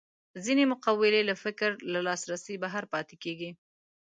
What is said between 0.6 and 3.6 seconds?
مقولې له فکر لاسرسي بهر پاتې کېږي